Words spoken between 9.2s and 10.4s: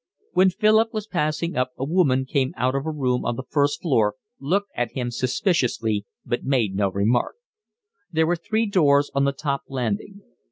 the top landing.